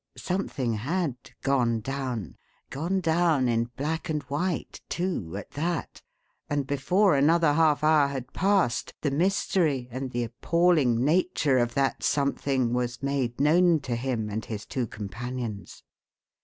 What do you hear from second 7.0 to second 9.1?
another half hour had passed